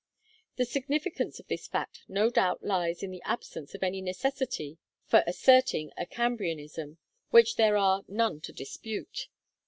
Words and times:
The 0.55 0.65
significance 0.65 1.39
of 1.39 1.47
this 1.47 1.67
fact 1.67 2.05
no 2.07 2.31
doubt 2.31 2.63
lies 2.63 3.03
in 3.03 3.11
the 3.11 3.21
absence 3.21 3.75
of 3.75 3.83
any 3.83 4.01
necessity 4.01 4.79
for 5.05 5.23
asserting 5.27 5.91
a 5.95 6.07
Cambrianism 6.07 6.97
which 7.29 7.55
there 7.55 7.77
are 7.77 8.03
none 8.07 8.41
to 8.41 8.51
dispute. 8.51 9.27